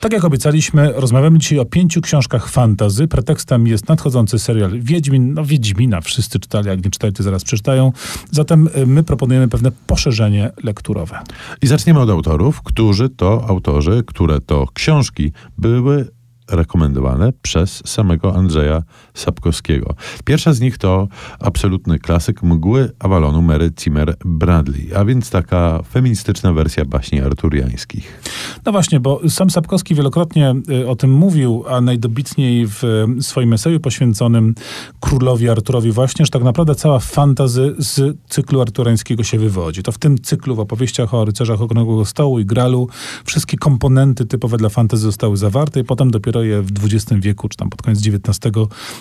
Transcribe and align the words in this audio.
Tak 0.00 0.12
jak 0.12 0.24
obiecaliśmy, 0.24 0.92
rozmawiamy 0.92 1.38
dzisiaj 1.38 1.58
o 1.58 1.64
pięciu 1.64 2.00
książkach 2.00 2.48
fantazy. 2.48 3.08
Pretekstem 3.08 3.66
jest 3.66 3.88
nadchodzący 3.88 4.38
serial 4.38 4.80
Wiedźmin. 4.80 5.34
No 5.34 5.44
Wiedźmina 5.44 6.00
wszyscy 6.00 6.40
czytali, 6.40 6.68
jak 6.68 6.84
nie 6.84 6.90
czytali, 6.90 7.12
to 7.12 7.22
zaraz 7.22 7.44
przeczytają. 7.44 7.92
Zatem 8.30 8.68
y, 8.76 8.86
my 8.86 9.02
proponujemy 9.02 9.48
pewne 9.48 9.70
poszerzenie 9.86 10.50
lekturowe. 10.64 11.18
I 11.62 11.66
zaczniemy 11.66 12.00
od 12.00 12.10
autorów, 12.10 12.62
którzy 12.62 13.08
to 13.08 13.44
autorzy, 13.48 14.02
które 14.06 14.40
to 14.40 14.66
książki 14.74 15.32
były 15.58 16.08
rekomendowane 16.50 17.32
przez 17.42 17.82
samego 17.86 18.34
Andrzeja 18.34 18.82
Sapkowskiego. 19.14 19.94
Pierwsza 20.24 20.52
z 20.52 20.60
nich 20.60 20.78
to 20.78 21.08
absolutny 21.40 21.98
klasyk 21.98 22.42
Mgły 22.42 22.90
Avalonu 22.98 23.42
Mary 23.42 23.70
Zimmer 23.80 24.16
Bradley, 24.24 24.94
a 24.94 25.04
więc 25.04 25.30
taka 25.30 25.82
feministyczna 25.82 26.52
wersja 26.52 26.84
baśni 26.84 27.20
arturiańskich. 27.20 28.22
No 28.66 28.72
właśnie, 28.72 29.00
bo 29.00 29.20
sam 29.28 29.50
Sapkowski 29.50 29.94
wielokrotnie 29.94 30.54
y, 30.70 30.88
o 30.88 30.96
tym 30.96 31.12
mówił, 31.12 31.64
a 31.68 31.80
najdobitniej 31.80 32.66
w 32.66 32.82
swoim 33.20 33.52
eseju 33.52 33.80
poświęconym 33.80 34.54
królowi 35.00 35.48
Arturowi 35.48 35.92
właśnie, 35.92 36.24
że 36.24 36.30
tak 36.30 36.42
naprawdę 36.42 36.74
cała 36.74 36.98
fantazy 36.98 37.74
z 37.78 38.16
cyklu 38.28 38.60
arturańskiego 38.60 39.22
się 39.22 39.38
wywodzi. 39.38 39.82
To 39.82 39.92
w 39.92 39.98
tym 39.98 40.18
cyklu, 40.18 40.54
w 40.54 40.60
opowieściach 40.60 41.14
o 41.14 41.24
rycerzach 41.24 41.62
Okrągłego 41.62 42.04
Stołu 42.04 42.38
i 42.38 42.44
Gralu, 42.44 42.88
wszystkie 43.24 43.56
komponenty 43.56 44.26
typowe 44.26 44.56
dla 44.56 44.68
fantazy 44.68 45.02
zostały 45.02 45.36
zawarte 45.36 45.80
i 45.80 45.84
potem 45.84 46.10
dopiero 46.10 46.37
je 46.42 46.62
w 46.62 46.70
XX 46.84 47.20
wieku, 47.20 47.48
czy 47.48 47.56
tam 47.56 47.70
pod 47.70 47.82
koniec 47.82 47.98
XIX 48.06 48.38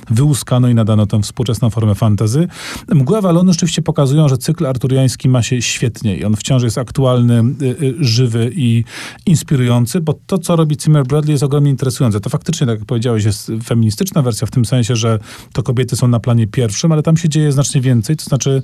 wyłuskano 0.09 0.70
i 0.70 0.76
nadano 0.76 1.05
tę 1.05 1.22
współczesną 1.22 1.70
formę 1.70 1.95
fantazy. 1.95 2.48
Mgły 2.90 3.18
Avalonu 3.18 3.54
rzeczywiście 3.54 3.82
pokazują, 3.82 4.30
że 4.30 4.38
cykl 4.38 4.66
arturiański 4.66 5.30
ma 5.30 5.44
się 5.44 5.62
świetnie 5.62 6.18
i 6.18 6.26
on 6.26 6.36
wciąż 6.36 6.64
jest 6.64 6.78
aktualny, 6.78 7.44
y, 7.62 7.66
y, 7.66 7.95
żywy 8.00 8.52
i 8.55 8.84
inspirujący, 9.26 10.02
bo 10.02 10.20
to, 10.28 10.38
co 10.38 10.55
robi 10.55 10.76
Zimmer 10.84 11.05
Bradley 11.05 11.31
jest 11.31 11.44
ogromnie 11.44 11.70
interesujące. 11.72 12.20
To 12.20 12.30
faktycznie, 12.30 12.68
tak 12.68 12.80
jak 12.80 12.88
powiedziałeś, 12.88 13.23
jest 13.23 13.52
feministyczna 13.64 14.22
wersja 14.22 14.48
w 14.48 14.52
tym 14.52 14.66
sensie, 14.66 14.95
że 14.95 15.19
to 15.53 15.64
kobiety 15.64 15.95
są 15.95 16.08
na 16.08 16.19
planie 16.19 16.47
pierwszym, 16.47 16.92
ale 16.92 17.03
tam 17.03 17.17
się 17.17 17.30
dzieje 17.30 17.52
znacznie 17.52 17.81
więcej, 17.81 18.16
to 18.16 18.23
znaczy 18.23 18.62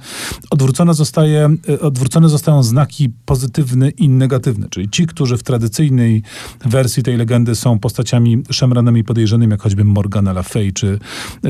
odwrócone, 0.50 0.94
zostaje, 0.94 1.55
y, 1.70 1.81
odwrócone 1.81 2.30
zostają 2.30 2.64
znaki 2.64 3.09
pozytywne 3.26 3.89
i 3.89 4.09
negatywne, 4.09 4.67
czyli 4.70 4.89
ci, 4.89 5.05
którzy 5.05 5.38
w 5.38 5.44
tradycyjnej 5.44 6.23
wersji 6.66 7.03
tej 7.03 7.17
legendy 7.17 7.55
są 7.55 7.80
postaciami 7.80 8.44
szemranymi 8.64 9.03
podejrzanymi, 9.03 9.52
jak 9.52 9.61
choćby 9.61 9.83
Morgana 9.83 10.33
Le 10.33 10.44
czy 10.73 11.00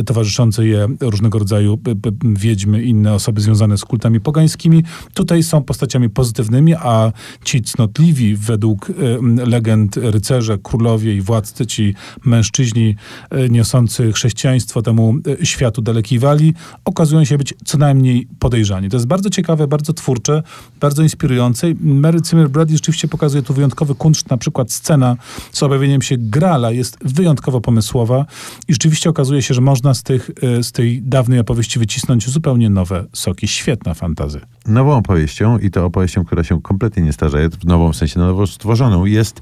towarzyszące 0.06 0.66
je 0.66 0.88
różnego 1.02 1.40
rodzaju 1.40 1.80
wiedźmy, 2.24 2.84
inne 2.84 3.14
osoby 3.14 3.42
związane 3.42 3.78
z 3.78 3.86
kultami 3.86 4.20
pogańskimi. 4.20 4.84
Tutaj 5.14 5.44
są 5.44 5.64
postaciami 5.64 6.10
pozytywnymi, 6.10 6.74
a 6.76 7.12
ci 7.44 7.62
cnotliwi 7.62 8.36
według 8.36 8.92
legend 9.46 9.98
rycerze, 9.98 10.58
królowie 10.64 11.16
i 11.16 11.22
władcy, 11.22 11.66
ci 11.66 11.96
mężczyźni 12.26 12.96
e, 13.30 13.50
niosący 13.50 14.12
chrześcijaństwo 14.12 14.82
temu 14.82 15.16
e, 15.42 15.46
światu 15.46 15.82
dalekiej 15.82 16.20
wali, 16.20 16.54
okazują 16.86 17.26
się 17.26 17.38
być 17.38 17.54
co 17.66 17.78
najmniej 17.78 18.28
podejrzani. 18.40 18.90
To 18.90 18.98
jest 18.98 19.08
bardzo 19.08 19.30
ciekawe, 19.30 19.68
bardzo 19.68 19.94
twórcze, 19.94 20.44
bardzo 20.80 21.04
inspirujące. 21.04 21.68
Mary 21.82 22.20
Zimmer 22.30 22.50
Bradley 22.50 22.78
rzeczywiście 22.78 23.08
pokazuje 23.08 23.44
tu 23.44 23.54
wyjątkowy 23.54 23.96
kunszt, 23.96 24.30
na 24.30 24.38
przykład 24.38 24.72
scena 24.72 25.16
z 25.52 25.64
objawieniem 25.64 26.02
się 26.02 26.16
Grala 26.18 26.72
jest 26.72 26.98
wyjątkowo 27.04 27.62
pomysłowa 27.62 28.26
i 28.68 28.74
rzeczywiście 28.74 29.10
okazuje 29.10 29.42
się, 29.42 29.54
że 29.54 29.62
można 29.62 29.94
z, 29.94 30.04
tych, 30.04 30.32
e, 30.42 30.64
z 30.64 30.72
tej 30.72 31.02
dawnej 31.02 31.40
opowieści 31.40 31.80
wycisnąć 31.80 32.30
zupełnie 32.30 32.70
nowe 32.70 33.06
soki. 33.14 33.48
Świetna 33.48 33.94
fantazy. 33.94 34.42
Nową 34.66 34.98
opowieścią 34.98 35.58
i 35.58 35.72
to 35.72 35.86
opowieścią, 35.86 36.26
która 36.26 36.44
się 36.44 36.62
kompletnie 36.62 37.04
nie 37.04 37.14
starzeje, 37.14 37.50
w 37.50 37.66
nową 37.66 37.92
w 37.92 37.96
sensie 37.96 38.20
na 38.20 38.26
nowo 38.26 38.48
stworzoną, 38.48 39.06
jest 39.06 39.42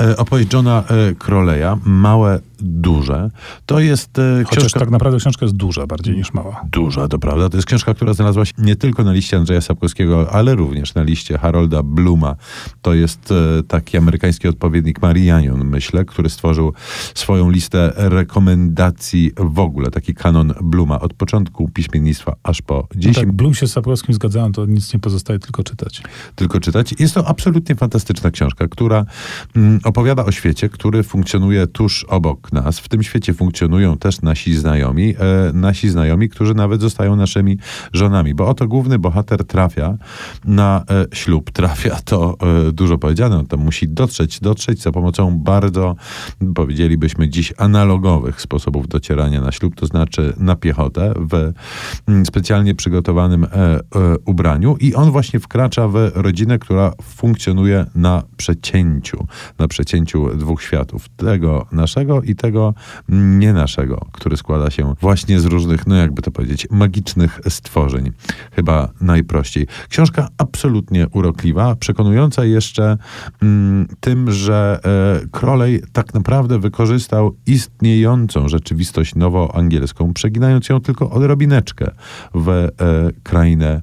e, 0.00 0.16
opowieść 0.16 0.52
Johna 0.52 0.84
e, 0.88 1.14
Croleya, 1.14 1.78
Małe 1.84 2.40
duże. 2.60 3.30
To 3.66 3.80
jest 3.80 4.18
e, 4.18 4.44
Chociaż 4.44 4.58
książka... 4.58 4.80
tak 4.80 4.90
naprawdę 4.90 5.18
książka 5.18 5.46
jest 5.46 5.56
duża, 5.56 5.86
bardziej 5.86 6.16
niż 6.16 6.34
mała. 6.34 6.64
Duża, 6.72 7.08
to 7.08 7.18
prawda. 7.18 7.48
To 7.48 7.56
jest 7.56 7.68
książka, 7.68 7.94
która 7.94 8.14
znalazła 8.14 8.44
się 8.44 8.52
nie 8.58 8.76
tylko 8.76 9.04
na 9.04 9.12
liście 9.12 9.36
Andrzeja 9.36 9.60
Sapkowskiego, 9.60 10.32
ale 10.32 10.54
również 10.54 10.94
na 10.94 11.02
liście 11.02 11.38
Harolda 11.38 11.82
Bluma. 11.82 12.36
To 12.82 12.94
jest 12.94 13.34
taki 13.68 13.96
amerykański 13.96 14.48
odpowiednik 14.48 15.02
Marianion, 15.02 15.64
myślę, 15.64 16.04
który 16.04 16.30
stworzył 16.30 16.72
swoją 17.14 17.50
listę 17.50 17.92
rekomendacji 17.96 19.32
w 19.36 19.58
ogóle, 19.58 19.90
taki 19.90 20.14
kanon 20.14 20.54
Bluma, 20.62 21.00
od 21.00 21.14
początku 21.14 21.68
piśmiennictwa 21.68 22.36
aż 22.42 22.62
po 22.62 22.88
dziś. 22.96 23.16
No 23.16 23.22
tak, 23.22 23.32
Blum 23.32 23.54
się 23.54 23.66
z 23.66 23.72
Sapkowskim 23.72 24.14
zgadzałem, 24.14 24.52
to 24.56 24.66
nic 24.66 24.94
nie 24.94 25.00
pozostaje, 25.00 25.38
tylko 25.38 25.62
czytać. 25.62 26.02
Tylko 26.34 26.60
czytać. 26.60 26.94
Jest 26.98 27.14
to 27.14 27.28
absolutnie 27.28 27.74
fantastyczna 27.74 28.30
książka, 28.30 28.68
która 28.68 29.04
mm, 29.56 29.80
opowiada 29.84 30.24
o 30.24 30.32
świecie, 30.32 30.68
który 30.68 31.02
funkcjonuje 31.02 31.66
tuż 31.66 32.04
obok 32.04 32.52
nas. 32.52 32.78
W 32.78 32.88
tym 32.88 33.02
świecie 33.02 33.34
funkcjonują 33.34 33.98
też 33.98 34.22
nasi 34.22 34.54
znajomi, 34.54 35.14
e, 35.18 35.52
nasi 35.52 35.88
znajomi, 35.88 36.28
którzy 36.28 36.54
nawet 36.54 36.80
zostają 36.80 37.16
naszymi 37.16 37.58
żonami, 37.92 38.34
bo 38.34 38.48
oto 38.48 38.68
główny 38.68 38.98
bohater 38.98 39.44
trafia 39.44 39.98
na 40.44 40.84
e, 40.90 41.16
ślub. 41.16 41.50
Trafia 41.50 41.96
to 42.04 42.36
e, 42.68 42.72
dużo 42.72 42.98
powiedziane, 42.98 43.38
on 43.38 43.46
tam 43.46 43.60
musi 43.60 43.88
dotrzeć, 43.88 44.40
dotrzeć 44.40 44.82
za 44.82 44.92
pomocą 44.92 45.38
bardzo, 45.38 45.96
powiedzielibyśmy 46.54 47.28
dziś, 47.28 47.52
analogowych 47.56 48.40
sposobów 48.40 48.88
docierania 48.88 49.40
na 49.40 49.52
ślub, 49.52 49.74
to 49.74 49.86
znaczy 49.86 50.32
na 50.36 50.56
piechotę 50.56 51.14
w 51.16 51.52
mm, 52.08 52.26
specjalnie 52.26 52.74
przygotowanym 52.74 53.44
e, 53.44 53.48
e, 53.54 53.80
i 54.80 54.94
on 54.94 55.10
właśnie 55.10 55.40
wkracza 55.40 55.88
w 55.88 56.10
rodzinę, 56.14 56.58
która 56.58 56.92
funkcjonuje 57.02 57.86
na 57.94 58.22
przecięciu, 58.36 59.26
na 59.58 59.68
przecięciu 59.68 60.36
dwóch 60.36 60.62
światów, 60.62 61.08
tego 61.08 61.66
naszego 61.72 62.22
i 62.22 62.34
tego 62.34 62.74
nie 63.08 63.52
naszego, 63.52 64.06
który 64.12 64.36
składa 64.36 64.70
się 64.70 64.94
właśnie 65.00 65.40
z 65.40 65.44
różnych, 65.44 65.86
no 65.86 65.96
jakby 65.96 66.22
to 66.22 66.30
powiedzieć, 66.30 66.66
magicznych 66.70 67.40
stworzeń. 67.48 68.12
Chyba 68.52 68.88
najprościej. 69.00 69.66
Książka 69.88 70.28
absolutnie 70.38 71.08
urokliwa, 71.08 71.76
przekonująca 71.76 72.44
jeszcze 72.44 72.96
mm, 73.42 73.86
tym, 74.00 74.30
że 74.30 74.80
e, 75.22 75.26
Crowley 75.28 75.82
tak 75.92 76.14
naprawdę 76.14 76.58
wykorzystał 76.58 77.36
istniejącą 77.46 78.48
rzeczywistość 78.48 79.14
nowoangielską, 79.14 80.12
przeginając 80.12 80.68
ją 80.68 80.80
tylko 80.80 81.10
odrobineczkę 81.10 81.90
w 82.34 82.48
e, 82.48 82.70
krainę 83.22 83.82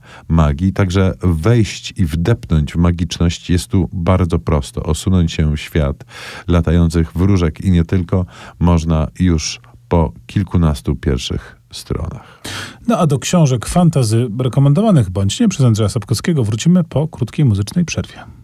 magii. 0.63 0.73
Także 0.73 1.13
wejść 1.21 1.93
i 1.97 2.05
wdepnąć 2.05 2.73
w 2.73 2.75
magiczność 2.75 3.49
jest 3.49 3.67
tu 3.67 3.89
bardzo 3.93 4.39
prosto. 4.39 4.83
Osunąć 4.83 5.31
się 5.31 5.51
w 5.51 5.57
świat 5.57 6.05
latających 6.47 7.13
wróżek 7.13 7.61
i 7.61 7.71
nie 7.71 7.83
tylko 7.83 8.25
można 8.59 9.07
już 9.19 9.59
po 9.89 10.13
kilkunastu 10.27 10.95
pierwszych 10.95 11.59
stronach. 11.71 12.41
No 12.87 12.97
a 12.97 13.07
do 13.07 13.19
książek 13.19 13.65
fantazy 13.65 14.27
rekomendowanych 14.39 15.09
bądź 15.09 15.39
nie 15.39 15.49
przez 15.49 15.65
Andrzeja 15.65 15.89
Sapkowskiego 15.89 16.43
wrócimy 16.43 16.83
po 16.83 17.07
krótkiej 17.07 17.45
muzycznej 17.45 17.85
przerwie. 17.85 18.42